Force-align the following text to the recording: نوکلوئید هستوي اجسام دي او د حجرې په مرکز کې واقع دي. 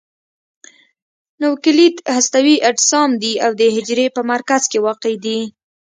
نوکلوئید 1.41 1.95
هستوي 2.15 2.55
اجسام 2.69 3.09
دي 3.23 3.33
او 3.45 3.51
د 3.59 3.61
حجرې 3.75 4.07
په 4.15 4.21
مرکز 4.31 4.61
کې 4.71 4.79
واقع 4.85 5.13
دي. 5.25 5.39